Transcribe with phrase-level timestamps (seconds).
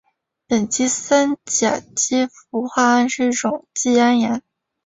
[0.47, 4.41] 苯基三甲基氟化铵是一种季铵盐。